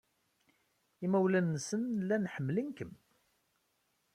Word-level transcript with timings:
Imawlan-nsen 1.05 1.83
llan 2.01 2.29
ḥemmlen-kem. 2.33 2.91